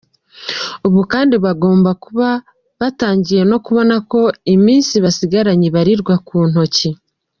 [0.87, 2.29] Ubu kandi bagomba kuba
[2.79, 4.21] batangiye no kubona ko
[4.55, 6.89] iminsi basigaranye ibarirwa ku ntoki.